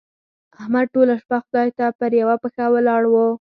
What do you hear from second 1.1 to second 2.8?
شپه خدای ته پر يوه پښه